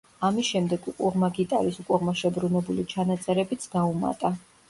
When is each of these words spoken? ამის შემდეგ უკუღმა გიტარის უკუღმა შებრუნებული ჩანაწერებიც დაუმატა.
ამის 0.27 0.47
შემდეგ 0.53 0.87
უკუღმა 0.91 1.27
გიტარის 1.39 1.77
უკუღმა 1.83 2.15
შებრუნებული 2.23 2.87
ჩანაწერებიც 2.95 3.71
დაუმატა. 3.77 4.35